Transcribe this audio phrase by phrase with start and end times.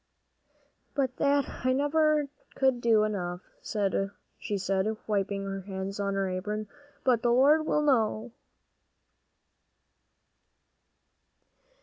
[0.95, 3.41] "But that I never could do enough,"
[4.39, 6.67] she said, wiping her eyes on her apron,
[7.03, 8.31] "but the Lord will, I know."